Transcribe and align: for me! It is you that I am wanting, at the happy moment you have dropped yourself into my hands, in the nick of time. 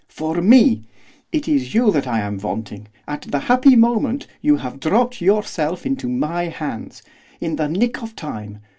for 0.07 0.41
me! 0.41 0.83
It 1.31 1.47
is 1.47 1.75
you 1.75 1.91
that 1.91 2.07
I 2.07 2.21
am 2.21 2.39
wanting, 2.39 2.87
at 3.07 3.21
the 3.29 3.37
happy 3.37 3.75
moment 3.75 4.25
you 4.41 4.55
have 4.57 4.79
dropped 4.79 5.21
yourself 5.21 5.85
into 5.85 6.09
my 6.09 6.45
hands, 6.45 7.03
in 7.39 7.55
the 7.57 7.67
nick 7.67 8.01
of 8.01 8.15
time. 8.15 8.61